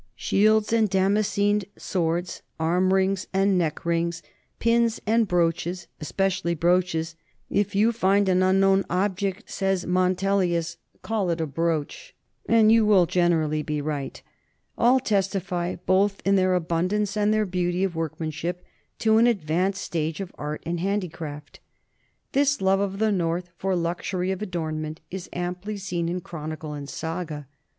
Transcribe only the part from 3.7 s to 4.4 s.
rings,